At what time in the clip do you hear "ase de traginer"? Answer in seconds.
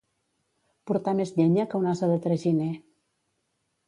1.91-2.71